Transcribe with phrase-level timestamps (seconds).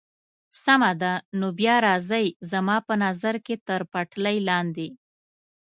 [0.63, 4.87] سمه ده، نو بیا راځئ، زما په نظر که تر پټلۍ لاندې.